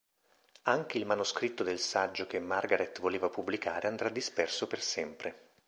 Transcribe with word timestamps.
Anche 0.63 0.97
il 0.97 1.05
manoscritto 1.05 1.63
del 1.63 1.77
saggio 1.77 2.25
che 2.25 2.39
Margaret 2.39 2.99
voleva 3.01 3.29
pubblicare 3.29 3.87
andrà 3.87 4.09
disperso 4.09 4.65
per 4.65 4.81
sempre. 4.81 5.49